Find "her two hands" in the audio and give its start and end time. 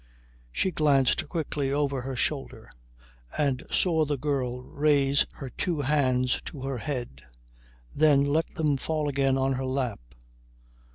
5.33-6.41